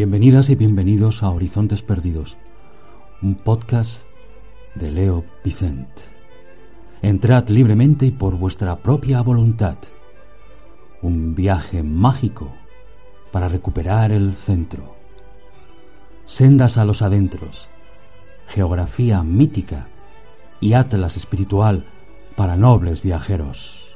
bienvenidas 0.00 0.48
y 0.48 0.54
bienvenidos 0.54 1.22
a 1.22 1.28
Horizontes 1.28 1.82
Perdidos, 1.82 2.38
un 3.20 3.34
podcast 3.34 4.00
de 4.74 4.90
Leo 4.90 5.26
Vicent. 5.44 5.90
Entrad 7.02 7.50
libremente 7.50 8.06
y 8.06 8.10
por 8.10 8.34
vuestra 8.38 8.76
propia 8.76 9.20
voluntad. 9.20 9.76
Un 11.02 11.34
viaje 11.34 11.82
mágico 11.82 12.50
para 13.30 13.48
recuperar 13.48 14.10
el 14.10 14.36
centro. 14.36 14.94
Sendas 16.24 16.78
a 16.78 16.86
los 16.86 17.02
adentros. 17.02 17.68
Geografía 18.46 19.22
mítica 19.22 19.88
y 20.60 20.72
atlas 20.72 21.18
espiritual 21.18 21.84
para 22.36 22.56
nobles 22.56 23.02
viajeros. 23.02 23.89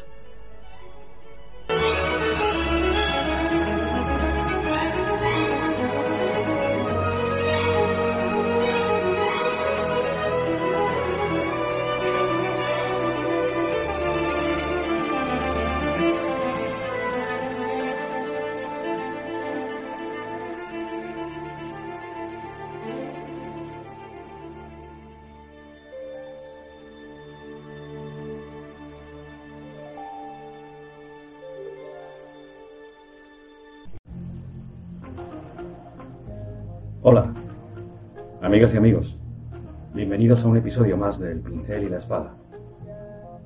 Episodio 40.74 40.96
más 40.96 41.20
del 41.20 41.38
Pincel 41.38 41.84
y 41.84 41.88
la 41.88 41.98
Espada. 41.98 42.34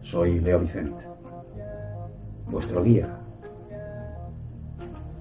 Soy 0.00 0.40
Leo 0.40 0.60
Vicente, 0.60 1.04
vuestro 2.46 2.82
guía. 2.82 3.06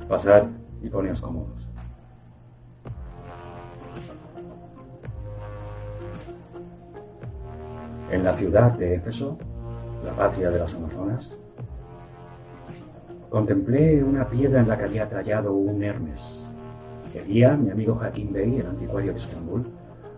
Pasad 0.08 0.44
y 0.82 0.88
poneos 0.88 1.20
cómodos. 1.20 1.68
En 8.10 8.24
la 8.24 8.38
ciudad 8.38 8.72
de 8.72 8.96
Éfeso, 8.96 9.38
la 10.06 10.14
patria 10.14 10.50
de 10.50 10.60
las 10.60 10.74
Amazonas, 10.74 11.38
contemplé 13.30 14.02
una 14.02 14.30
piedra 14.30 14.62
en 14.62 14.70
la 14.70 14.78
que 14.78 14.86
había 14.86 15.10
tallado 15.10 15.52
un 15.52 15.84
Hermes 15.84 16.48
que 17.12 17.22
guía, 17.24 17.58
mi 17.58 17.70
amigo 17.70 18.00
Hakim 18.02 18.32
Bey, 18.32 18.60
el 18.62 18.68
anticuario 18.68 19.12
de 19.12 19.20
Estambul, 19.20 19.77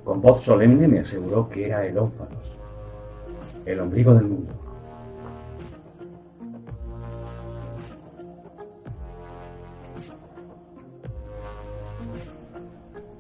con 0.10 0.22
voz 0.22 0.42
solemne 0.42 0.88
me 0.88 1.02
aseguró 1.02 1.48
que 1.48 1.68
era 1.68 1.86
el 1.86 1.96
ónfalos, 1.96 2.58
el 3.64 3.80
ombligo 3.80 4.12
del 4.16 4.24
mundo. 4.24 4.54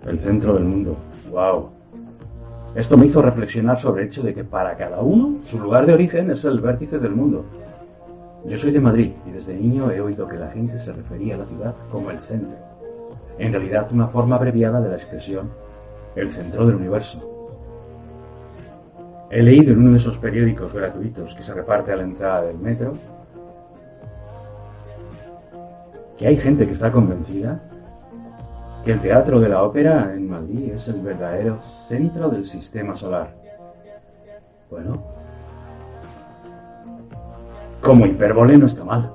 El 0.08 0.20
centro 0.20 0.56
del 0.56 0.64
mundo. 0.64 0.98
¡Wow! 1.30 1.70
Esto 2.74 2.98
me 2.98 3.06
hizo 3.06 3.22
reflexionar 3.22 3.78
sobre 3.78 4.02
el 4.02 4.08
hecho 4.08 4.24
de 4.24 4.34
que 4.34 4.44
para 4.44 4.76
cada 4.76 5.02
uno 5.02 5.44
su 5.44 5.60
lugar 5.60 5.86
de 5.86 5.94
origen 5.94 6.32
es 6.32 6.44
el 6.44 6.60
vértice 6.60 6.98
del 6.98 7.12
mundo. 7.12 7.46
Yo 8.46 8.58
soy 8.58 8.72
de 8.72 8.80
Madrid 8.80 9.12
y 9.28 9.30
desde 9.30 9.54
niño 9.54 9.92
he 9.92 10.02
oído 10.02 10.28
que 10.28 10.38
la 10.38 10.50
gente 10.50 10.80
se 10.80 10.92
refería 10.92 11.36
a 11.36 11.38
la 11.38 11.46
ciudad 11.46 11.76
como 11.92 12.10
el 12.10 12.18
centro 12.22 12.58
en 13.40 13.54
realidad 13.54 13.88
una 13.92 14.08
forma 14.08 14.36
abreviada 14.36 14.82
de 14.82 14.90
la 14.90 14.96
expresión 14.96 15.50
el 16.16 16.32
centro 16.32 16.66
del 16.66 16.76
universo. 16.76 17.26
He 19.30 19.44
leído 19.44 19.74
en 19.74 19.80
uno 19.80 19.92
de 19.92 19.98
esos 19.98 20.18
periódicos 20.18 20.74
gratuitos 20.74 21.36
que 21.36 21.44
se 21.44 21.54
reparte 21.54 21.92
a 21.92 21.98
la 21.98 22.04
entrada 22.04 22.42
del 22.44 22.58
metro 22.58 22.94
que 26.20 26.28
hay 26.28 26.38
gente 26.38 26.66
que 26.66 26.74
está 26.74 26.92
convencida 26.92 27.62
que 28.84 28.92
el 28.92 29.00
Teatro 29.00 29.40
de 29.40 29.50
la 29.50 29.64
Ópera 29.64 30.14
en 30.14 30.30
Madrid 30.30 30.74
es 30.74 30.88
el 30.90 31.02
verdadero 31.02 31.62
centro 31.88 32.30
del 32.30 32.48
sistema 32.48 32.96
solar. 32.98 33.34
Bueno, 34.70 35.02
como 37.82 38.06
hipérbole 38.06 38.58
no 38.58 38.66
está 38.66 38.84
mal. 38.84 39.14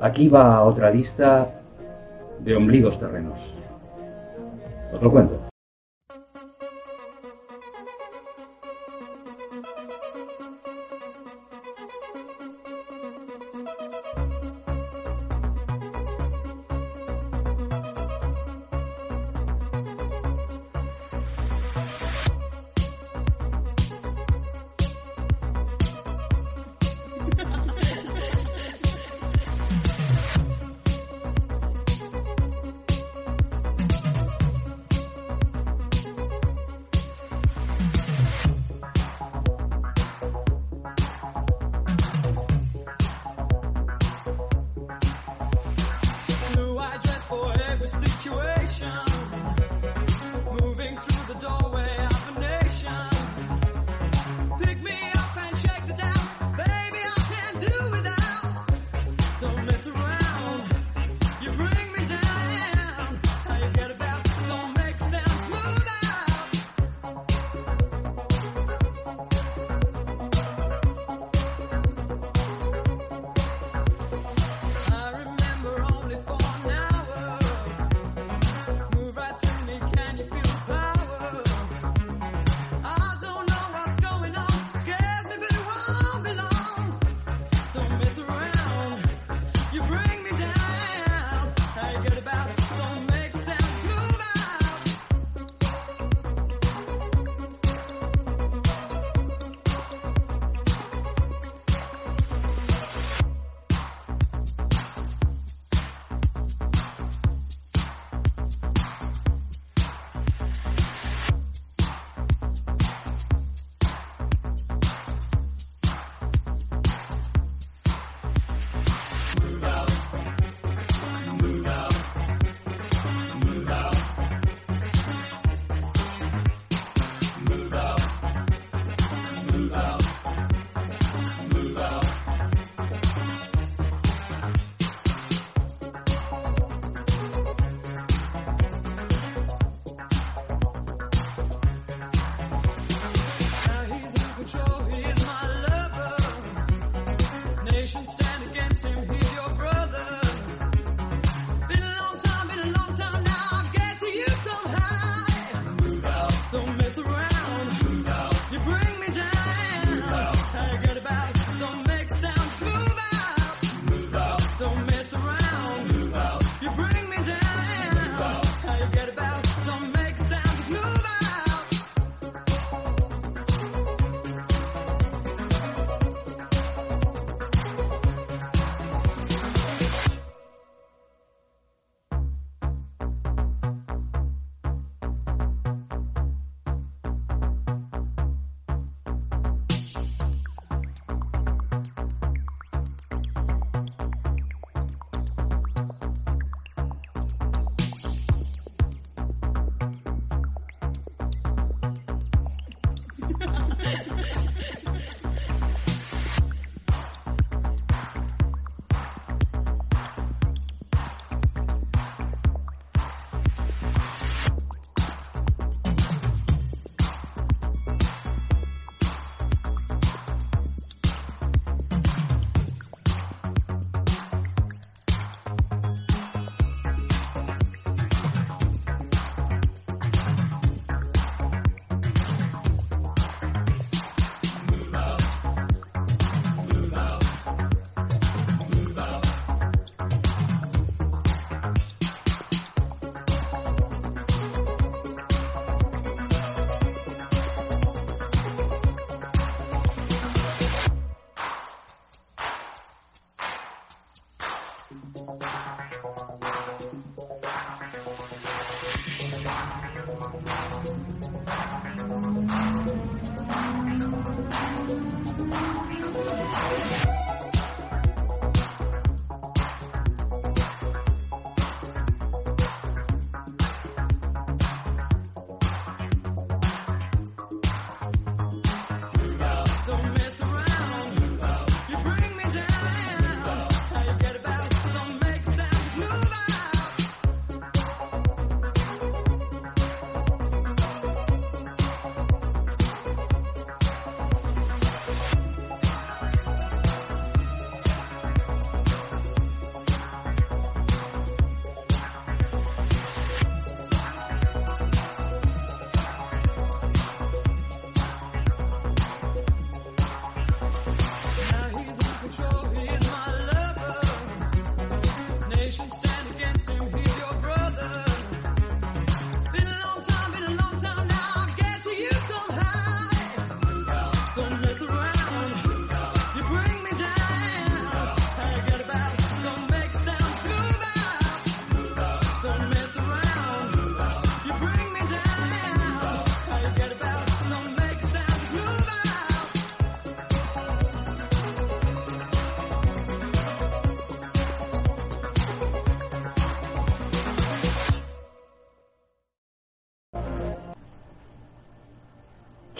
Aquí 0.00 0.28
va 0.28 0.62
otra 0.64 0.90
lista 0.90 1.50
de 2.40 2.56
ombligos 2.56 2.98
terrenos. 2.98 3.59
Os 4.92 5.02
lo 5.02 5.10
cuento. 5.10 5.49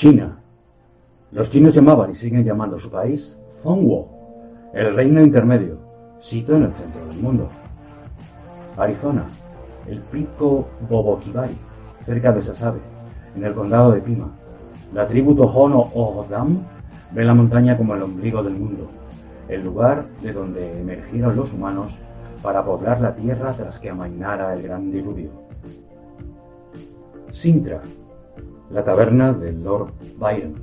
China. 0.01 0.35
Los 1.31 1.51
chinos 1.51 1.75
llamaban 1.75 2.11
y 2.11 2.15
siguen 2.15 2.43
llamando 2.43 2.77
a 2.77 2.81
su 2.81 2.91
país 2.91 3.39
Zhongguo, 3.63 4.09
el 4.73 4.97
reino 4.97 5.21
intermedio, 5.21 5.77
sito 6.21 6.57
en 6.57 6.63
el 6.63 6.73
centro 6.73 7.05
del 7.07 7.19
mundo. 7.19 7.51
Arizona, 8.79 9.27
el 9.87 10.01
pico 10.01 10.67
Bobokibai, 10.89 11.51
cerca 12.07 12.33
de 12.33 12.41
Sasabe, 12.41 12.79
en 13.37 13.45
el 13.45 13.53
condado 13.53 13.93
de 13.93 14.01
Pima. 14.01 14.31
La 14.95 15.07
tribu 15.07 15.35
Tohono 15.35 15.91
O'odham 15.93 16.63
ve 17.11 17.23
la 17.23 17.35
montaña 17.35 17.77
como 17.77 17.95
el 17.95 18.01
ombligo 18.01 18.43
del 18.43 18.55
mundo, 18.55 18.89
el 19.49 19.63
lugar 19.63 20.07
de 20.23 20.33
donde 20.33 20.81
emergieron 20.81 21.37
los 21.37 21.53
humanos 21.53 21.95
para 22.43 22.65
poblar 22.65 23.03
la 23.03 23.15
tierra 23.15 23.53
tras 23.53 23.79
que 23.79 23.91
amainara 23.91 24.55
el 24.55 24.63
gran 24.63 24.91
diluvio. 24.91 25.29
Sintra, 27.33 27.83
la 28.71 28.85
taberna 28.85 29.33
de 29.33 29.53
Lord 29.53 29.93
Byron, 30.19 30.55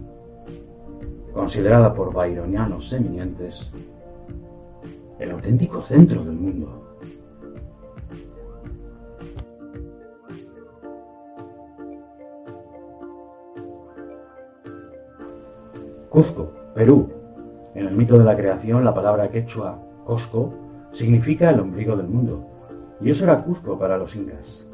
considerada 1.34 1.94
por 1.94 2.14
byronianos 2.14 2.92
eminentes 2.94 3.72
el 5.20 5.32
auténtico 5.32 5.82
centro 5.82 6.24
del 6.24 6.36
mundo. 6.36 6.84
Cuzco, 16.10 16.52
Perú. 16.74 17.10
En 17.76 17.86
el 17.86 17.96
mito 17.96 18.18
de 18.18 18.26
la 18.26 18.36
creación, 18.36 18.84
la 18.84 18.94
palabra 18.94 19.30
quechua 19.30 19.78
Cosco 20.06 20.54
significa 20.92 21.52
el 21.52 21.60
ombligo 21.60 21.96
del 21.96 22.08
mundo, 22.08 22.44
y 23.02 23.12
eso 23.12 23.26
era 23.26 23.44
Cuzco 23.44 23.78
para 23.78 23.98
los 23.98 24.16
incas. 24.16 24.66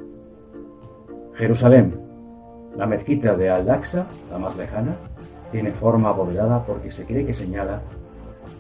Jerusalén, 1.34 2.03
la 2.76 2.86
mezquita 2.86 3.36
de 3.36 3.50
Al-Aqsa, 3.50 4.06
la 4.32 4.38
más 4.38 4.56
lejana, 4.56 4.96
tiene 5.52 5.72
forma 5.72 6.10
abovedada 6.10 6.64
porque 6.66 6.92
se 6.92 7.06
cree 7.06 7.26
que 7.26 7.34
señala 7.34 7.82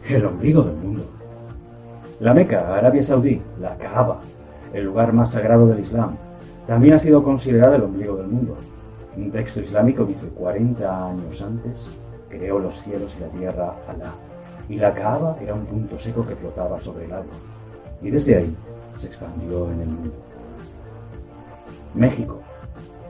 el 0.08 0.25
ombligo 0.25 0.62
del 0.62 0.75
mundo. 0.75 1.03
La 2.20 2.34
Meca, 2.34 2.75
Arabia 2.75 3.03
Saudí, 3.03 3.41
la 3.60 3.75
Kaaba, 3.77 4.20
el 4.74 4.86
lugar 4.86 5.13
más 5.13 5.32
sagrado 5.32 5.67
del 5.67 5.79
Islam, 5.79 6.15
también 6.67 6.93
ha 6.93 7.00
sido 7.00 7.24
considerada 7.24 7.75
el 7.75 7.84
ombligo 7.84 8.15
del 8.15 8.27
mundo. 8.27 8.58
Un 9.17 9.32
texto 9.32 9.60
islámico 9.60 10.05
dice 10.05 10.27
40 10.27 11.08
años 11.08 11.41
antes 11.41 11.74
creó 12.29 12.60
los 12.60 12.79
cielos 12.82 13.15
y 13.17 13.22
la 13.22 13.27
tierra 13.27 13.74
Alá, 13.88 14.12
y 14.70 14.75
la 14.77 14.93
Kaaba 14.93 15.38
era 15.41 15.53
un 15.53 15.65
punto 15.65 16.00
seco 16.00 16.25
que 16.25 16.36
flotaba 16.36 16.79
sobre 16.79 17.05
el 17.05 17.13
agua, 17.13 17.34
y 18.01 18.10
desde 18.10 18.38
ahí 18.38 18.55
se 19.00 19.08
expandió 19.08 19.70
en 19.72 19.82
el 19.82 19.88
mundo. 19.88 20.13
México, 21.93 22.39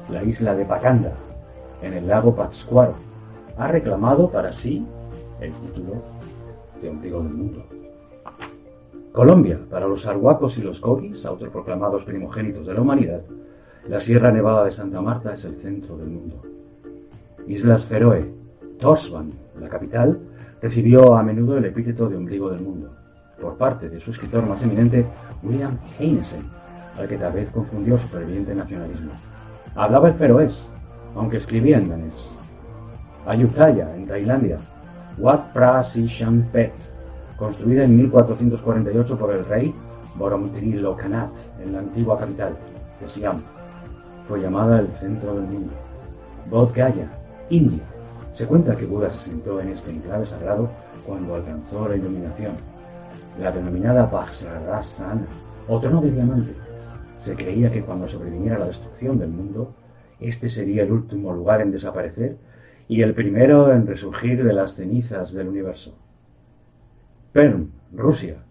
la 0.09 0.23
isla 0.23 0.55
de 0.55 0.65
Pacanda, 0.65 1.13
en 1.81 1.93
el 1.93 2.07
lago 2.07 2.35
Pátzcuaro, 2.35 2.95
ha 3.57 3.67
reclamado 3.67 4.29
para 4.29 4.51
sí 4.51 4.85
el 5.39 5.53
título 5.53 6.01
de 6.81 6.89
ombligo 6.89 7.21
del 7.23 7.33
mundo. 7.33 7.65
Colombia, 9.11 9.59
para 9.69 9.87
los 9.87 10.05
arhuacos 10.07 10.57
y 10.57 10.61
los 10.61 10.79
coquis, 10.79 11.25
autoproclamados 11.25 12.03
primogénitos 12.03 12.65
de 12.65 12.73
la 12.73 12.81
humanidad, 12.81 13.21
la 13.87 13.99
Sierra 13.99 14.31
Nevada 14.31 14.65
de 14.65 14.71
Santa 14.71 15.01
Marta 15.01 15.33
es 15.33 15.45
el 15.45 15.59
centro 15.59 15.97
del 15.97 16.07
mundo. 16.07 16.41
Islas 17.47 17.85
Feroe, 17.85 18.33
Torshavn, 18.79 19.29
la 19.59 19.69
capital, 19.69 20.19
recibió 20.61 21.15
a 21.15 21.23
menudo 21.23 21.57
el 21.57 21.65
epíteto 21.65 22.07
de 22.07 22.15
ombligo 22.15 22.49
del 22.49 22.61
mundo, 22.61 22.89
por 23.39 23.57
parte 23.57 23.89
de 23.89 23.99
su 23.99 24.11
escritor 24.11 24.47
más 24.47 24.63
eminente, 24.63 25.05
William 25.43 25.77
Heinesen, 25.99 26.49
al 26.97 27.07
que 27.07 27.17
tal 27.17 27.33
vez 27.33 27.49
confundió 27.49 27.97
su 27.97 28.07
ferviente 28.07 28.55
nacionalismo. 28.55 29.11
Hablaba 29.75 30.09
el 30.09 30.13
feroés, 30.13 30.67
aunque 31.15 31.37
escribía 31.37 31.77
en 31.77 31.89
danés. 31.89 32.31
Ayutthaya, 33.25 33.95
en 33.95 34.05
Tailandia, 34.05 34.57
Wat 35.17 35.51
Pra 35.53 35.83
Si 35.83 36.07
Phet, 36.51 36.73
construida 37.37 37.83
en 37.83 37.97
1448 37.97 39.17
por 39.17 39.33
el 39.33 39.45
rey 39.45 39.73
Boromtrilokanath 40.15 41.37
en 41.63 41.73
la 41.73 41.79
antigua 41.79 42.19
capital, 42.19 42.55
de 43.01 43.09
Siam. 43.09 43.41
Fue 44.27 44.41
llamada 44.41 44.79
el 44.79 44.87
centro 44.93 45.33
del 45.33 45.45
mundo. 45.45 45.73
Bodh 46.51 46.73
Gaya, 46.73 47.07
India. 47.49 47.83
Se 48.33 48.45
cuenta 48.45 48.75
que 48.75 48.85
Buda 48.85 49.11
se 49.11 49.31
sentó 49.31 49.59
en 49.59 49.69
este 49.69 49.91
enclave 49.91 50.25
sagrado 50.25 50.69
cuando 51.05 51.35
alcanzó 51.35 51.87
la 51.87 51.95
iluminación. 51.95 52.53
La 53.39 53.51
denominada 53.51 54.05
Vajrasana, 54.05 55.25
o 55.67 55.79
trono 55.79 56.01
de 56.01 56.11
diamante. 56.11 56.53
Se 57.23 57.37
creía 57.37 57.71
que 57.71 57.81
cuando 57.81 58.05
sobreviniera 58.05 58.59
la 58.59 58.67
destrucción 58.67 59.17
del 59.17 59.29
mundo, 59.29 59.73
este 60.19 60.49
sería 60.49 60.83
el 60.83 60.91
último 60.91 61.33
lugar 61.33 61.61
en 61.61 61.71
desaparecer 61.71 62.35
y 62.89 63.01
el 63.01 63.13
primero 63.13 63.71
en 63.71 63.87
resurgir 63.87 64.43
de 64.43 64.51
las 64.51 64.75
cenizas 64.75 65.31
del 65.31 65.47
universo. 65.47 65.97
Perm, 67.31 67.69
Rusia. 67.93 68.43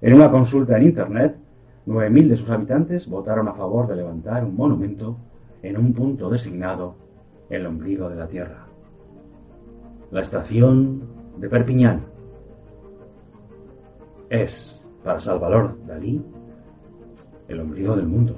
En 0.00 0.14
una 0.14 0.30
consulta 0.30 0.76
en 0.76 0.84
Internet, 0.84 1.34
9.000 1.88 2.28
de 2.28 2.36
sus 2.36 2.48
habitantes 2.48 3.08
votaron 3.08 3.48
a 3.48 3.54
favor 3.54 3.88
de 3.88 3.96
levantar 3.96 4.44
un 4.44 4.54
monumento 4.54 5.16
en 5.64 5.76
un 5.76 5.92
punto 5.92 6.30
designado, 6.30 6.94
el 7.50 7.66
ombligo 7.66 8.08
de 8.08 8.14
la 8.14 8.28
Tierra. 8.28 8.66
La 10.12 10.20
estación 10.20 11.02
de 11.38 11.48
Perpiñán 11.48 12.02
es, 14.30 14.80
para 15.02 15.18
Salvador 15.18 15.76
Dalí, 15.88 16.24
el 17.48 17.60
ombligo 17.60 17.96
del 17.96 18.06
mundo. 18.06 18.34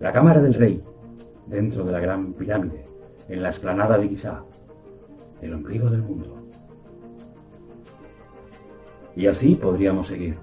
La 0.00 0.12
Cámara 0.12 0.40
del 0.40 0.54
Rey, 0.54 0.82
dentro 1.46 1.84
de 1.84 1.92
la 1.92 2.00
Gran 2.00 2.32
Pirámide, 2.34 2.86
en 3.28 3.42
la 3.42 3.48
explanada 3.48 3.98
de 3.98 4.08
Giza, 4.08 4.44
el 5.40 5.54
ombligo 5.54 5.88
del 5.88 6.02
mundo. 6.02 6.36
Y 9.16 9.26
así 9.26 9.54
podríamos 9.54 10.08
seguir. 10.08 10.38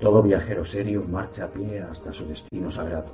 Todo 0.00 0.22
viajero 0.22 0.64
serio 0.64 1.02
marcha 1.08 1.44
a 1.44 1.48
pie 1.48 1.80
hasta 1.80 2.12
su 2.12 2.26
destino 2.26 2.70
sagrado. 2.70 3.12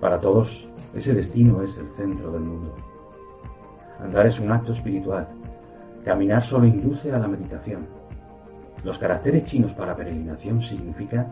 Para 0.00 0.20
todos, 0.20 0.68
ese 0.94 1.14
destino 1.14 1.62
es 1.62 1.76
el 1.78 1.88
centro 1.96 2.30
del 2.32 2.42
mundo. 2.42 2.74
Andar 3.98 4.26
es 4.26 4.38
un 4.38 4.52
acto 4.52 4.72
espiritual. 4.72 5.28
Caminar 6.04 6.42
solo 6.44 6.66
induce 6.66 7.10
a 7.12 7.18
la 7.18 7.28
meditación. 7.28 7.86
Los 8.84 8.98
caracteres 8.98 9.44
chinos 9.44 9.74
para 9.74 9.96
peregrinación 9.96 10.62
significan 10.62 11.26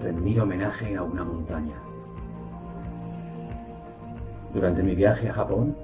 rendir 0.00 0.40
homenaje 0.40 0.96
a 0.96 1.02
una 1.02 1.24
montaña. 1.24 1.74
Durante 4.52 4.82
mi 4.82 4.94
viaje 4.94 5.28
a 5.28 5.32
Japón, 5.32 5.74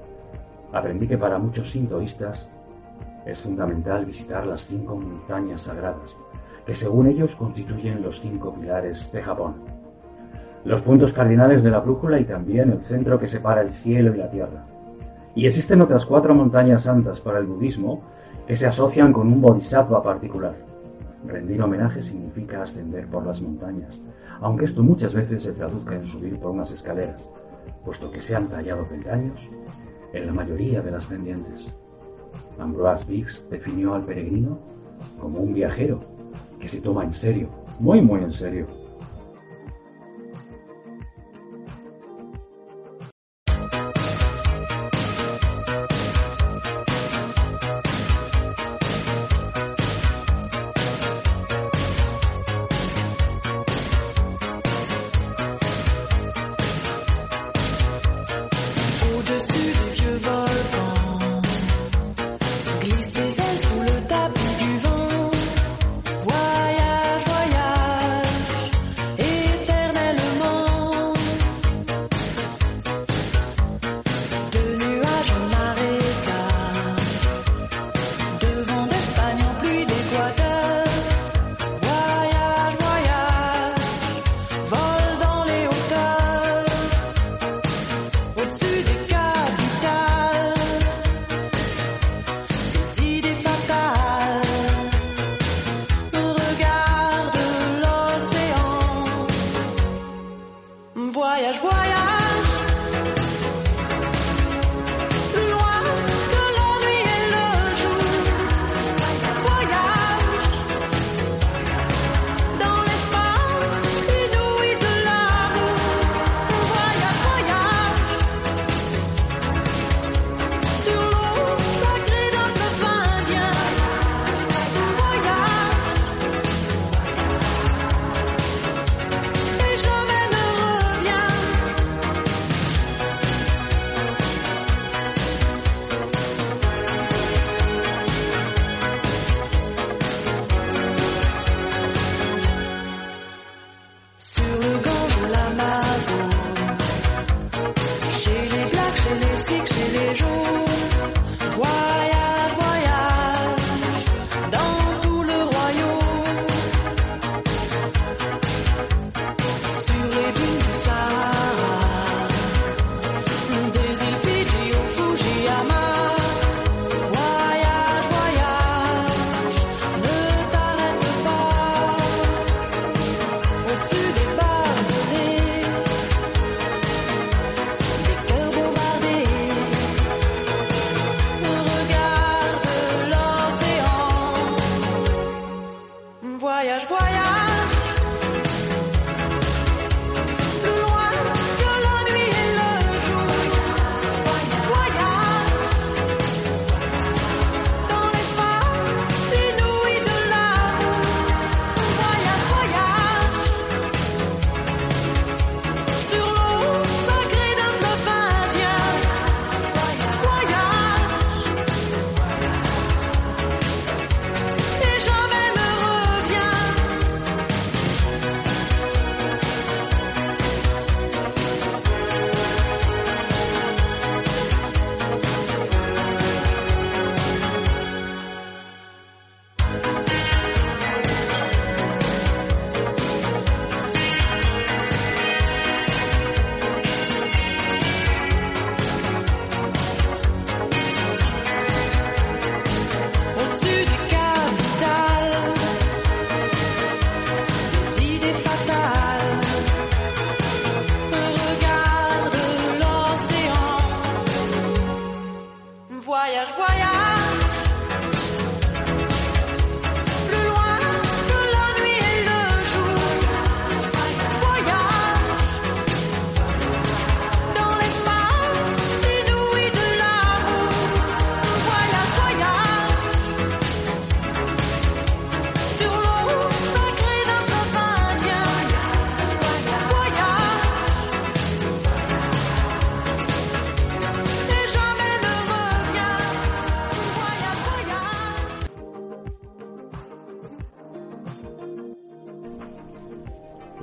aprendí 0.71 1.07
que 1.07 1.17
para 1.17 1.39
muchos 1.39 1.71
sintoístas 1.71 2.49
es 3.25 3.39
fundamental 3.41 4.05
visitar 4.05 4.45
las 4.45 4.65
cinco 4.65 4.95
montañas 4.95 5.61
sagradas, 5.61 6.15
que 6.65 6.75
según 6.75 7.07
ellos 7.07 7.35
constituyen 7.35 8.01
los 8.01 8.19
cinco 8.21 8.53
pilares 8.53 9.11
de 9.11 9.21
Japón. 9.21 9.55
Los 10.65 10.81
puntos 10.81 11.13
cardinales 11.13 11.63
de 11.63 11.71
la 11.71 11.79
brújula 11.79 12.19
y 12.19 12.25
también 12.25 12.71
el 12.71 12.83
centro 12.83 13.17
que 13.17 13.27
separa 13.27 13.61
el 13.61 13.73
cielo 13.73 14.13
y 14.13 14.17
la 14.17 14.29
tierra. 14.29 14.65
Y 15.33 15.47
existen 15.47 15.81
otras 15.81 16.05
cuatro 16.05 16.35
montañas 16.35 16.83
santas 16.83 17.21
para 17.21 17.39
el 17.39 17.45
budismo 17.45 18.01
que 18.45 18.55
se 18.55 18.67
asocian 18.67 19.13
con 19.13 19.27
un 19.27 19.41
bodhisattva 19.41 20.03
particular. 20.03 20.68
Rendir 21.25 21.61
homenaje 21.61 22.01
significa 22.01 22.63
ascender 22.63 23.07
por 23.07 23.25
las 23.25 23.41
montañas, 23.41 24.01
aunque 24.39 24.65
esto 24.65 24.83
muchas 24.83 25.13
veces 25.13 25.43
se 25.43 25.51
traduzca 25.51 25.95
en 25.95 26.07
subir 26.07 26.37
por 26.39 26.51
unas 26.51 26.71
escaleras, 26.71 27.21
puesto 27.83 28.09
que 28.09 28.21
se 28.21 28.35
han 28.35 28.47
tallado 28.47 28.83
peldaños 28.85 29.49
en 30.13 30.25
la 30.25 30.33
mayoría 30.33 30.81
de 30.81 30.91
las 30.91 31.05
pendientes. 31.05 31.67
Ambroise 32.57 33.05
Biggs 33.05 33.45
definió 33.49 33.95
al 33.95 34.05
peregrino 34.05 34.59
como 35.19 35.39
un 35.39 35.53
viajero 35.53 35.99
que 36.59 36.67
se 36.67 36.81
toma 36.81 37.03
en 37.03 37.13
serio, 37.13 37.49
muy 37.79 38.01
muy 38.01 38.23
en 38.23 38.33
serio, 38.33 38.67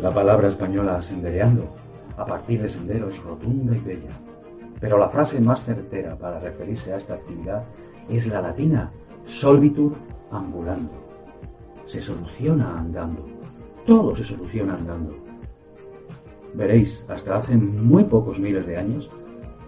La 0.06 0.12
palabra 0.14 0.46
española 0.46 1.02
sendereando, 1.02 1.66
a 2.16 2.24
partir 2.24 2.62
de 2.62 2.68
sendero, 2.68 3.08
es 3.08 3.20
rotunda 3.24 3.76
y 3.76 3.80
bella. 3.80 4.14
Pero 4.78 4.98
la 4.98 5.08
frase 5.08 5.40
más 5.40 5.64
certera 5.64 6.14
para 6.14 6.38
referirse 6.38 6.92
a 6.92 6.98
esta 6.98 7.14
actividad 7.14 7.64
es 8.08 8.24
la 8.28 8.40
latina 8.40 8.92
solvitur 9.26 9.94
ambulando. 10.30 10.92
Se 11.86 12.00
soluciona 12.00 12.78
andando. 12.78 13.26
Todo 13.84 14.14
se 14.14 14.22
soluciona 14.22 14.74
andando. 14.74 15.12
Veréis, 16.54 17.04
hasta 17.08 17.38
hace 17.38 17.56
muy 17.56 18.04
pocos 18.04 18.38
miles 18.38 18.64
de 18.64 18.76
años 18.76 19.10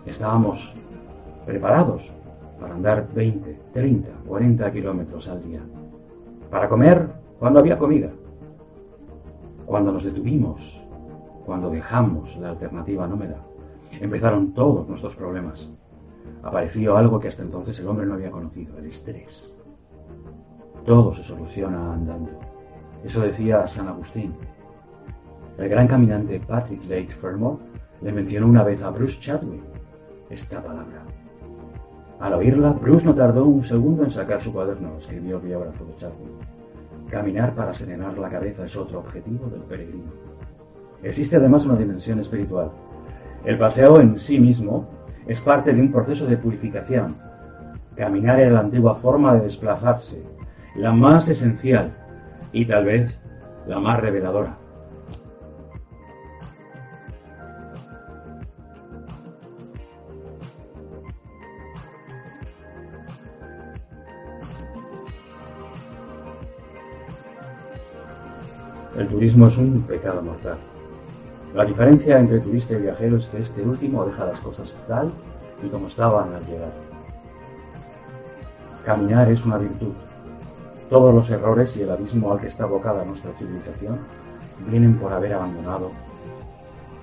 estábamos 0.06 0.72
preparados 1.46 2.12
para 2.60 2.76
andar 2.76 3.08
20, 3.12 3.58
30, 3.72 4.08
40 4.24 4.70
kilómetros 4.70 5.26
al 5.26 5.42
día. 5.42 5.62
Para 6.48 6.68
comer 6.68 7.08
cuando 7.40 7.58
había 7.58 7.76
comida. 7.76 8.12
Cuando 9.68 9.92
nos 9.92 10.02
detuvimos, 10.02 10.82
cuando 11.44 11.68
dejamos 11.68 12.34
la 12.38 12.48
alternativa 12.48 13.06
nómada, 13.06 13.44
empezaron 14.00 14.54
todos 14.54 14.88
nuestros 14.88 15.14
problemas. 15.14 15.70
Apareció 16.42 16.96
algo 16.96 17.20
que 17.20 17.28
hasta 17.28 17.42
entonces 17.42 17.78
el 17.78 17.86
hombre 17.86 18.06
no 18.06 18.14
había 18.14 18.30
conocido, 18.30 18.78
el 18.78 18.86
estrés. 18.86 19.52
Todo 20.86 21.12
se 21.12 21.22
soluciona 21.22 21.92
andando. 21.92 22.30
Eso 23.04 23.20
decía 23.20 23.66
San 23.66 23.88
Agustín. 23.88 24.32
El 25.58 25.68
gran 25.68 25.86
caminante 25.86 26.40
Patrick 26.40 26.84
Lake 26.84 27.14
Fermor 27.20 27.58
le 28.00 28.10
mencionó 28.10 28.46
una 28.46 28.64
vez 28.64 28.80
a 28.80 28.88
Bruce 28.88 29.20
Chadwick 29.20 29.60
esta 30.30 30.62
palabra. 30.62 31.02
Al 32.20 32.32
oírla, 32.32 32.72
Bruce 32.72 33.04
no 33.04 33.14
tardó 33.14 33.44
un 33.44 33.62
segundo 33.62 34.04
en 34.04 34.12
sacar 34.12 34.40
su 34.40 34.50
cuaderno, 34.50 34.96
escribió 34.96 35.36
el 35.36 35.42
biógrafo 35.42 35.84
de 35.84 35.94
Chadwick. 35.96 36.57
Caminar 37.10 37.54
para 37.54 37.72
serenar 37.72 38.18
la 38.18 38.28
cabeza 38.28 38.66
es 38.66 38.76
otro 38.76 39.00
objetivo 39.00 39.48
del 39.48 39.62
peregrino. 39.62 40.12
Existe 41.02 41.36
además 41.36 41.64
una 41.64 41.76
dimensión 41.76 42.20
espiritual. 42.20 42.70
El 43.44 43.58
paseo 43.58 44.00
en 44.00 44.18
sí 44.18 44.38
mismo 44.38 44.86
es 45.26 45.40
parte 45.40 45.72
de 45.72 45.80
un 45.80 45.90
proceso 45.90 46.26
de 46.26 46.36
purificación. 46.36 47.06
Caminar 47.96 48.40
era 48.40 48.50
la 48.50 48.60
antigua 48.60 48.94
forma 48.96 49.34
de 49.34 49.40
desplazarse, 49.40 50.22
la 50.76 50.92
más 50.92 51.28
esencial 51.28 51.92
y 52.52 52.66
tal 52.66 52.84
vez 52.84 53.20
la 53.66 53.80
más 53.80 54.00
reveladora. 54.00 54.56
El 68.98 69.06
turismo 69.06 69.46
es 69.46 69.56
un 69.56 69.80
pecado 69.82 70.20
mortal. 70.20 70.58
La 71.54 71.64
diferencia 71.64 72.18
entre 72.18 72.40
turista 72.40 72.74
y 72.74 72.82
viajero 72.82 73.18
es 73.18 73.28
que 73.28 73.38
este 73.38 73.62
último 73.62 74.04
deja 74.04 74.26
las 74.26 74.40
cosas 74.40 74.74
tal 74.88 75.08
y 75.62 75.68
como 75.68 75.86
estaban 75.86 76.34
al 76.34 76.44
llegar. 76.46 76.72
Caminar 78.84 79.30
es 79.30 79.46
una 79.46 79.56
virtud. 79.56 79.92
Todos 80.90 81.14
los 81.14 81.30
errores 81.30 81.76
y 81.76 81.82
el 81.82 81.90
abismo 81.92 82.32
al 82.32 82.40
que 82.40 82.48
está 82.48 82.64
abocada 82.64 83.04
nuestra 83.04 83.30
civilización 83.34 84.00
vienen 84.68 84.98
por 84.98 85.12
haber 85.12 85.34
abandonado 85.34 85.92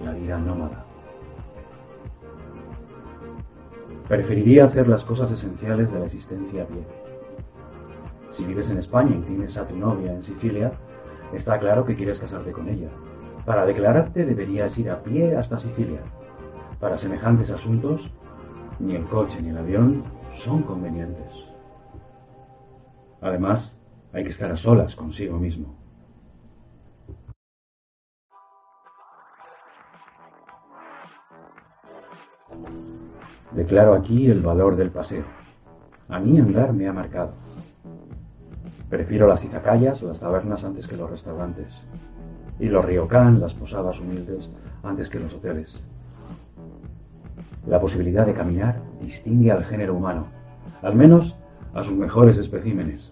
la 0.03 0.11
vida 0.11 0.37
nómada. 0.37 0.83
Preferiría 4.09 4.65
hacer 4.65 4.89
las 4.89 5.05
cosas 5.05 5.31
esenciales 5.31 5.89
de 5.93 5.99
la 5.99 6.05
existencia 6.07 6.63
a 6.63 6.65
pie. 6.65 6.83
Si 8.33 8.43
vives 8.43 8.69
en 8.69 8.79
España 8.79 9.15
y 9.15 9.21
tienes 9.21 9.55
a 9.55 9.65
tu 9.65 9.77
novia 9.77 10.11
en 10.11 10.23
Sicilia, 10.25 10.73
Está 11.33 11.59
claro 11.59 11.85
que 11.85 11.95
quieres 11.95 12.19
casarte 12.19 12.51
con 12.51 12.69
ella. 12.69 12.89
Para 13.45 13.65
declararte 13.65 14.25
deberías 14.25 14.77
ir 14.77 14.89
a 14.89 15.03
pie 15.03 15.35
hasta 15.35 15.59
Sicilia. 15.59 16.01
Para 16.79 16.97
semejantes 16.97 17.51
asuntos, 17.51 18.11
ni 18.79 18.95
el 18.95 19.05
coche 19.05 19.41
ni 19.41 19.49
el 19.49 19.57
avión 19.57 20.03
son 20.33 20.63
convenientes. 20.63 21.31
Además, 23.21 23.77
hay 24.13 24.23
que 24.23 24.29
estar 24.29 24.51
a 24.51 24.57
solas 24.57 24.95
consigo 24.95 25.37
mismo. 25.37 25.75
Declaro 33.51 33.93
aquí 33.93 34.29
el 34.29 34.41
valor 34.41 34.75
del 34.75 34.91
paseo. 34.91 35.23
A 36.09 36.19
mí 36.19 36.39
andar 36.39 36.73
me 36.73 36.87
ha 36.87 36.93
marcado. 36.93 37.44
Prefiero 38.89 39.27
las 39.27 39.43
izakayas, 39.43 40.01
las 40.03 40.19
tabernas 40.19 40.63
antes 40.63 40.87
que 40.87 40.95
los 40.95 41.09
restaurantes. 41.09 41.73
Y 42.59 42.67
los 42.67 42.85
ryokan, 42.85 43.39
las 43.39 43.53
posadas 43.53 43.99
humildes, 43.99 44.51
antes 44.83 45.09
que 45.09 45.19
los 45.19 45.33
hoteles. 45.33 45.81
La 47.65 47.79
posibilidad 47.81 48.25
de 48.25 48.33
caminar 48.33 48.79
distingue 49.01 49.51
al 49.51 49.65
género 49.65 49.95
humano, 49.95 50.27
al 50.83 50.95
menos 50.95 51.35
a 51.73 51.83
sus 51.83 51.95
mejores 51.97 52.37
especímenes. 52.37 53.11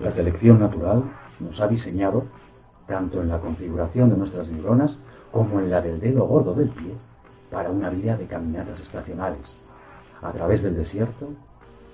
La 0.00 0.10
selección 0.10 0.58
natural 0.58 1.04
nos 1.38 1.60
ha 1.60 1.68
diseñado, 1.68 2.24
tanto 2.88 3.22
en 3.22 3.28
la 3.28 3.38
configuración 3.38 4.10
de 4.10 4.16
nuestras 4.16 4.50
neuronas 4.50 4.98
como 5.30 5.60
en 5.60 5.70
la 5.70 5.80
del 5.80 6.00
dedo 6.00 6.26
gordo 6.26 6.54
del 6.54 6.70
pie, 6.70 6.94
para 7.50 7.70
una 7.70 7.88
vida 7.88 8.16
de 8.16 8.26
caminatas 8.26 8.80
estacionales, 8.80 9.60
a 10.22 10.32
través 10.32 10.62
del 10.62 10.76
desierto 10.76 11.28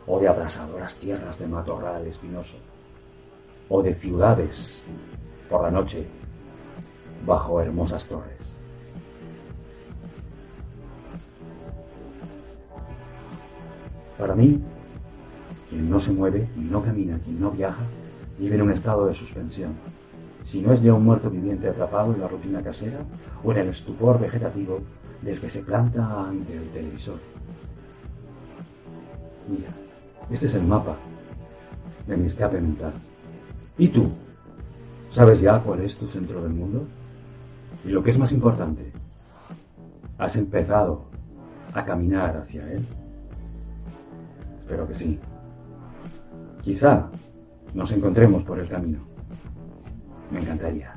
o 0.06 0.20
de 0.20 0.28
abrasadoras 0.28 0.94
tierras 0.96 1.38
de 1.38 1.46
matorral 1.46 2.06
espinoso, 2.06 2.56
o 3.68 3.82
de 3.82 3.94
ciudades 3.94 4.82
por 5.50 5.62
la 5.62 5.70
noche 5.70 6.06
bajo 7.24 7.60
hermosas 7.60 8.04
torres. 8.06 8.36
Para 14.18 14.34
mí, 14.34 14.60
quien 15.68 15.90
no 15.90 16.00
se 16.00 16.10
mueve, 16.10 16.48
quien 16.54 16.70
no 16.70 16.82
camina, 16.82 17.18
quien 17.18 17.40
no 17.40 17.50
viaja, 17.50 17.84
vive 18.38 18.54
en 18.54 18.62
un 18.62 18.72
estado 18.72 19.06
de 19.06 19.14
suspensión. 19.14 19.74
Si 20.44 20.60
no 20.60 20.72
es 20.72 20.80
ya 20.80 20.94
un 20.94 21.04
muerto 21.04 21.28
viviente 21.28 21.68
atrapado 21.68 22.14
en 22.14 22.20
la 22.20 22.28
rutina 22.28 22.62
casera 22.62 23.00
o 23.42 23.52
en 23.52 23.58
el 23.58 23.68
estupor 23.70 24.20
vegetativo 24.20 24.80
del 25.20 25.40
que 25.40 25.48
se 25.50 25.62
planta 25.62 26.28
ante 26.28 26.56
el 26.56 26.68
televisor. 26.70 27.18
Mira, 29.48 29.70
este 30.30 30.46
es 30.46 30.54
el 30.54 30.64
mapa 30.64 30.96
de 32.06 32.16
mi 32.16 32.26
escape 32.26 32.60
mental. 32.60 32.92
¿Y 33.78 33.88
tú? 33.88 34.10
¿Sabes 35.12 35.40
ya 35.40 35.60
cuál 35.60 35.80
es 35.80 35.96
tu 35.96 36.08
centro 36.08 36.42
del 36.42 36.52
mundo? 36.52 36.86
Y 37.84 37.88
lo 37.88 38.02
que 38.02 38.10
es 38.10 38.18
más 38.18 38.32
importante, 38.32 38.92
¿has 40.18 40.36
empezado 40.36 41.04
a 41.72 41.84
caminar 41.84 42.36
hacia 42.36 42.70
él? 42.72 42.84
Espero 44.60 44.88
que 44.88 44.94
sí. 44.94 45.18
Quizá 46.62 47.08
nos 47.74 47.92
encontremos 47.92 48.42
por 48.42 48.58
el 48.58 48.68
camino. 48.68 48.98
Me 50.30 50.40
encantaría. 50.40 50.95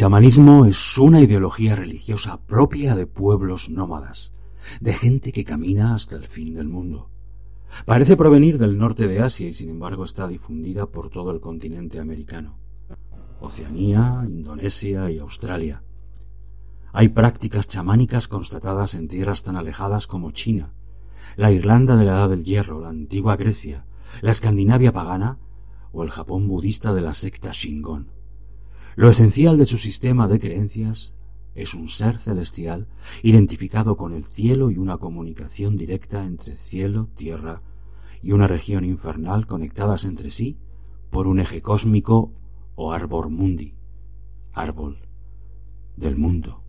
Chamanismo 0.00 0.64
es 0.64 0.96
una 0.96 1.20
ideología 1.20 1.76
religiosa 1.76 2.40
propia 2.40 2.96
de 2.96 3.06
pueblos 3.06 3.68
nómadas, 3.68 4.32
de 4.80 4.94
gente 4.94 5.30
que 5.30 5.44
camina 5.44 5.94
hasta 5.94 6.16
el 6.16 6.26
fin 6.26 6.54
del 6.54 6.70
mundo. 6.70 7.10
Parece 7.84 8.16
provenir 8.16 8.56
del 8.56 8.78
norte 8.78 9.06
de 9.06 9.20
Asia 9.20 9.46
y 9.46 9.52
sin 9.52 9.68
embargo 9.68 10.06
está 10.06 10.26
difundida 10.26 10.86
por 10.86 11.10
todo 11.10 11.32
el 11.32 11.40
continente 11.40 12.00
americano, 12.00 12.56
Oceanía, 13.42 14.24
Indonesia 14.26 15.10
y 15.10 15.18
Australia. 15.18 15.82
Hay 16.94 17.10
prácticas 17.10 17.68
chamánicas 17.68 18.26
constatadas 18.26 18.94
en 18.94 19.06
tierras 19.06 19.42
tan 19.42 19.56
alejadas 19.56 20.06
como 20.06 20.30
China, 20.30 20.72
la 21.36 21.52
Irlanda 21.52 21.96
de 21.96 22.06
la 22.06 22.12
Edad 22.12 22.30
del 22.30 22.44
Hierro, 22.44 22.80
la 22.80 22.88
antigua 22.88 23.36
Grecia, 23.36 23.84
la 24.22 24.30
Escandinavia 24.30 24.94
pagana 24.94 25.36
o 25.92 26.02
el 26.02 26.08
Japón 26.08 26.48
budista 26.48 26.94
de 26.94 27.02
la 27.02 27.12
secta 27.12 27.50
Shingon. 27.52 28.19
Lo 28.96 29.08
esencial 29.08 29.56
de 29.56 29.66
su 29.66 29.78
sistema 29.78 30.26
de 30.26 30.40
creencias 30.40 31.14
es 31.54 31.74
un 31.74 31.88
ser 31.88 32.18
celestial 32.18 32.88
identificado 33.22 33.96
con 33.96 34.12
el 34.12 34.24
cielo 34.24 34.70
y 34.70 34.78
una 34.78 34.98
comunicación 34.98 35.76
directa 35.76 36.24
entre 36.24 36.56
cielo, 36.56 37.08
tierra 37.14 37.62
y 38.22 38.32
una 38.32 38.46
región 38.46 38.84
infernal 38.84 39.46
conectadas 39.46 40.04
entre 40.04 40.30
sí 40.30 40.58
por 41.10 41.26
un 41.26 41.40
eje 41.40 41.62
cósmico 41.62 42.32
o 42.74 42.92
arbor 42.92 43.30
mundi, 43.30 43.74
árbol 44.52 44.98
del 45.96 46.16
mundo. 46.16 46.62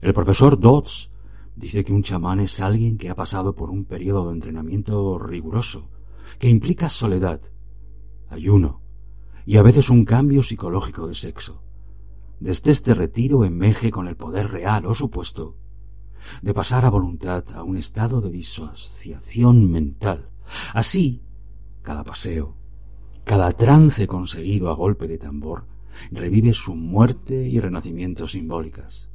El 0.00 0.14
profesor 0.14 0.58
Dodds 0.58 1.10
dice 1.56 1.84
que 1.84 1.92
un 1.92 2.02
chamán 2.02 2.40
es 2.40 2.60
alguien 2.60 2.96
que 2.96 3.10
ha 3.10 3.14
pasado 3.14 3.54
por 3.54 3.70
un 3.70 3.84
periodo 3.84 4.28
de 4.28 4.34
entrenamiento 4.34 5.18
riguroso, 5.18 5.90
que 6.38 6.48
implica 6.48 6.88
soledad, 6.88 7.40
ayuno, 8.28 8.80
y 9.48 9.56
a 9.56 9.62
veces 9.62 9.88
un 9.88 10.04
cambio 10.04 10.42
psicológico 10.42 11.08
de 11.08 11.14
sexo. 11.14 11.62
Desde 12.38 12.70
este 12.70 12.92
retiro 12.92 13.46
emerge 13.46 13.90
con 13.90 14.06
el 14.06 14.14
poder 14.14 14.50
real 14.50 14.84
o 14.84 14.92
supuesto 14.92 15.56
de 16.42 16.52
pasar 16.52 16.84
a 16.84 16.90
voluntad 16.90 17.44
a 17.54 17.62
un 17.62 17.78
estado 17.78 18.20
de 18.20 18.28
disociación 18.28 19.70
mental. 19.70 20.28
Así, 20.74 21.22
cada 21.80 22.04
paseo, 22.04 22.56
cada 23.24 23.50
trance 23.52 24.06
conseguido 24.06 24.68
a 24.68 24.74
golpe 24.74 25.08
de 25.08 25.16
tambor, 25.16 25.64
revive 26.10 26.52
su 26.52 26.74
muerte 26.74 27.48
y 27.48 27.58
renacimiento 27.58 28.28
simbólicas. 28.28 29.08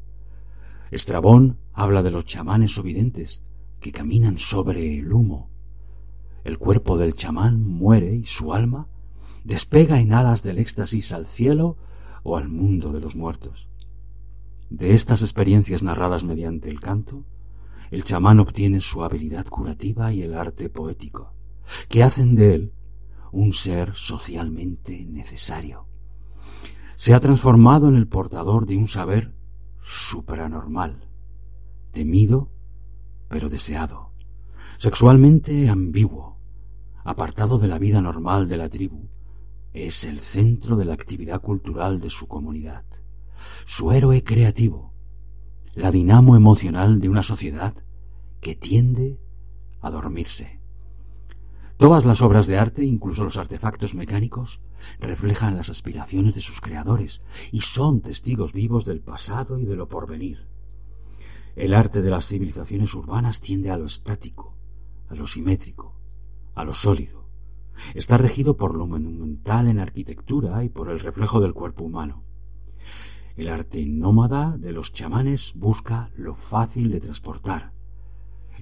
Estrabón 0.90 1.60
habla 1.74 2.02
de 2.02 2.10
los 2.10 2.26
chamanes 2.26 2.76
o 2.80 2.84
que 2.84 3.92
caminan 3.92 4.40
sobre 4.40 4.98
el 4.98 5.14
humo. 5.14 5.52
El 6.44 6.58
cuerpo 6.58 6.98
del 6.98 7.14
chamán 7.14 7.64
muere 7.64 8.16
y 8.16 8.26
su 8.26 8.52
alma 8.52 8.88
despega 9.44 10.00
en 10.00 10.14
alas 10.14 10.44
del 10.44 10.60
éxtasis 10.60 11.12
al 11.12 11.26
cielo 11.26 11.78
o 12.24 12.38
al 12.38 12.48
mundo 12.48 12.92
de 12.94 13.02
los 13.02 13.16
muertos. 13.16 13.68
De 14.70 14.94
estas 14.94 15.22
experiencias 15.22 15.84
narradas 15.84 16.24
mediante 16.24 16.70
el 16.70 16.80
canto, 16.80 17.26
el 17.92 18.04
chamán 18.04 18.40
obtiene 18.40 18.80
su 18.80 19.04
habilidad 19.04 19.46
curativa 19.46 20.12
y 20.12 20.24
el 20.24 20.34
arte 20.34 20.70
poético, 20.70 21.34
que 21.90 22.04
hacen 22.04 22.36
de 22.36 22.56
él 22.56 22.74
un 23.32 23.54
ser 23.54 23.94
socialmente 23.96 25.06
necesario. 25.06 25.86
Se 26.96 27.14
ha 27.14 27.20
transformado 27.20 27.90
en 27.90 27.96
el 27.96 28.08
portador 28.08 28.66
de 28.66 28.78
un 28.78 28.88
saber 28.88 29.34
supranormal, 29.82 31.08
temido 31.92 32.50
pero 33.28 33.50
deseado, 33.50 34.12
sexualmente 34.78 35.70
ambiguo, 35.70 36.38
apartado 37.04 37.58
de 37.58 37.68
la 37.68 37.80
vida 37.80 38.02
normal 38.02 38.48
de 38.48 38.58
la 38.58 38.70
tribu, 38.70 39.08
es 39.74 40.04
el 40.04 40.20
centro 40.20 40.76
de 40.76 40.86
la 40.86 40.94
actividad 40.94 41.42
cultural 41.42 42.00
de 42.00 42.12
su 42.12 42.28
comunidad, 42.28 42.86
su 43.66 43.92
héroe 43.92 44.24
creativo, 44.24 44.94
la 45.74 45.92
dinamo 45.92 46.36
emocional 46.36 47.02
de 47.02 47.10
una 47.10 47.24
sociedad 47.24 47.74
que 48.40 48.56
tiende 48.56 49.20
a 49.82 49.90
dormirse. 49.90 50.60
Todas 51.78 52.06
las 52.06 52.22
obras 52.22 52.46
de 52.46 52.58
arte, 52.58 52.86
incluso 52.86 53.24
los 53.24 53.38
artefactos 53.38 53.96
mecánicos, 53.96 54.62
reflejan 55.00 55.58
las 55.58 55.70
aspiraciones 55.70 56.36
de 56.36 56.42
sus 56.42 56.62
creadores 56.62 57.24
y 57.52 57.62
son 57.62 58.02
testigos 58.02 58.54
vivos 58.54 58.86
del 58.86 59.02
pasado 59.02 59.58
y 59.58 59.66
de 59.66 59.76
lo 59.76 59.90
porvenir. 59.90 60.48
El 61.56 61.74
arte 61.74 62.04
de 62.04 62.12
las 62.12 62.28
civilizaciones 62.28 62.94
urbanas 62.94 63.42
tiende 63.42 63.72
a 63.72 63.78
lo 63.78 63.86
estático, 63.86 64.56
a 65.10 65.16
lo 65.16 65.26
simétrico, 65.26 65.96
a 66.54 66.64
lo 66.64 66.74
sólido 66.74 67.23
Está 67.94 68.18
regido 68.18 68.58
por 68.58 68.76
lo 68.76 68.88
monumental 68.88 69.68
en 69.68 69.80
arquitectura 69.80 70.64
y 70.64 70.70
por 70.70 70.90
el 70.90 71.00
reflejo 71.00 71.40
del 71.40 71.54
cuerpo 71.54 71.84
humano. 71.84 72.24
El 73.36 73.48
arte 73.48 73.86
nómada 73.86 74.58
de 74.58 74.72
los 74.72 74.94
chamanes 74.94 75.54
busca 75.56 76.12
lo 76.16 76.36
fácil 76.36 76.92
de 76.92 77.00
transportar, 77.00 77.74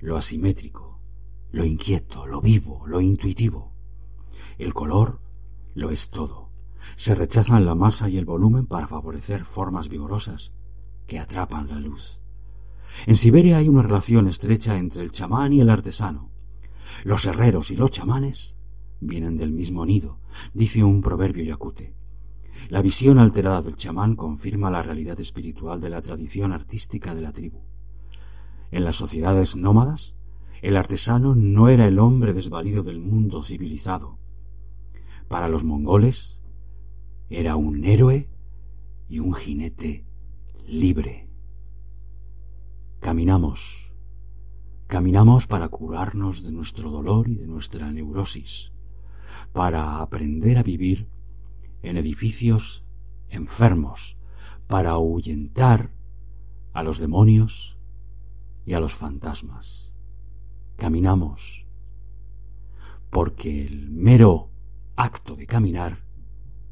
lo 0.01 0.17
asimétrico, 0.17 0.99
lo 1.51 1.65
inquieto, 1.65 2.25
lo 2.25 2.41
vivo, 2.41 2.85
lo 2.87 3.01
intuitivo. 3.01 3.73
El 4.57 4.73
color 4.73 5.19
lo 5.75 5.89
es 5.89 6.09
todo. 6.09 6.49
Se 6.95 7.15
rechazan 7.15 7.65
la 7.65 7.75
masa 7.75 8.09
y 8.09 8.17
el 8.17 8.25
volumen 8.25 8.65
para 8.65 8.87
favorecer 8.87 9.45
formas 9.45 9.89
vigorosas 9.89 10.53
que 11.05 11.19
atrapan 11.19 11.67
la 11.67 11.79
luz. 11.79 12.21
En 13.05 13.15
Siberia 13.15 13.57
hay 13.57 13.67
una 13.67 13.83
relación 13.83 14.27
estrecha 14.27 14.77
entre 14.77 15.03
el 15.03 15.11
chamán 15.11 15.53
y 15.53 15.61
el 15.61 15.69
artesano. 15.69 16.31
Los 17.03 17.25
herreros 17.25 17.71
y 17.71 17.75
los 17.75 17.91
chamanes 17.91 18.57
vienen 19.01 19.35
del 19.35 19.51
mismo 19.51 19.85
nido, 19.85 20.19
dice 20.53 20.83
un 20.83 21.01
proverbio 21.01 21.43
yacute. 21.43 21.93
La 22.69 22.81
visión 22.81 23.17
alterada 23.17 23.61
del 23.61 23.75
chamán 23.75 24.15
confirma 24.15 24.69
la 24.69 24.83
realidad 24.83 25.19
espiritual 25.19 25.81
de 25.81 25.89
la 25.89 26.01
tradición 26.01 26.53
artística 26.53 27.13
de 27.15 27.21
la 27.21 27.33
tribu. 27.33 27.59
En 28.69 28.85
las 28.85 28.95
sociedades 28.95 29.55
nómadas, 29.55 30.15
el 30.61 30.77
artesano 30.77 31.35
no 31.35 31.67
era 31.67 31.87
el 31.87 31.99
hombre 31.99 32.33
desvalido 32.33 32.83
del 32.83 32.99
mundo 32.99 33.43
civilizado. 33.43 34.19
Para 35.27 35.49
los 35.49 35.63
mongoles, 35.63 36.43
era 37.29 37.55
un 37.55 37.83
héroe 37.83 38.29
y 39.09 39.19
un 39.19 39.33
jinete 39.33 40.05
libre. 40.67 41.27
Caminamos, 42.99 43.91
caminamos 44.85 45.47
para 45.47 45.67
curarnos 45.69 46.43
de 46.43 46.51
nuestro 46.51 46.91
dolor 46.91 47.27
y 47.27 47.35
de 47.35 47.47
nuestra 47.47 47.91
neurosis 47.91 48.71
para 49.53 50.01
aprender 50.01 50.57
a 50.57 50.63
vivir 50.63 51.09
en 51.83 51.97
edificios 51.97 52.85
enfermos, 53.29 54.17
para 54.67 54.91
ahuyentar 54.91 55.91
a 56.73 56.83
los 56.83 56.99
demonios 56.99 57.77
y 58.65 58.73
a 58.73 58.79
los 58.79 58.93
fantasmas. 58.93 59.93
Caminamos 60.77 61.67
porque 63.11 63.65
el 63.65 63.91
mero 63.91 64.49
acto 64.95 65.35
de 65.35 65.45
caminar 65.45 65.99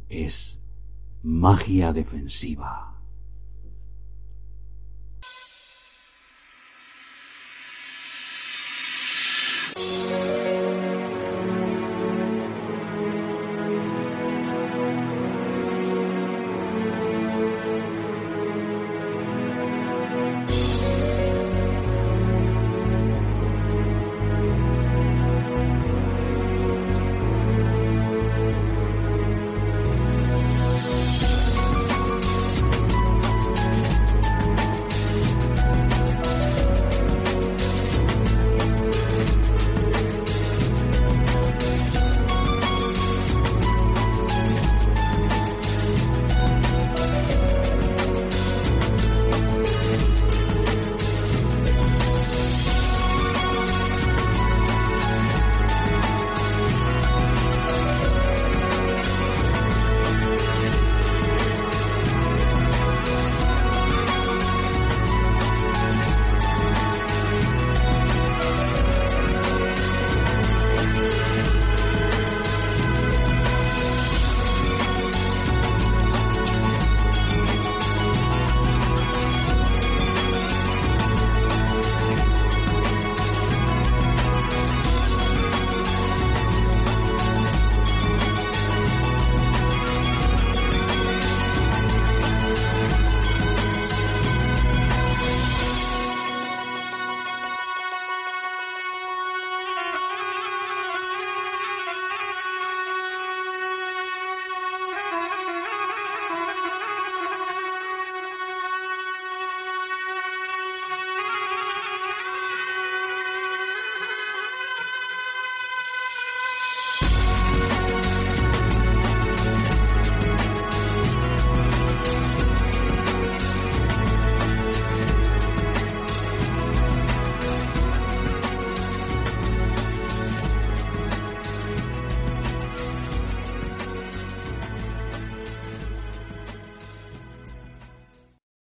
es 0.07 0.59
magia 1.21 1.93
defensiva. 1.93 2.88